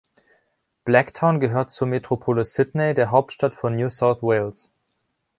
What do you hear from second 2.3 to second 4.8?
Sydney, der Hauptstadt von New South Wales.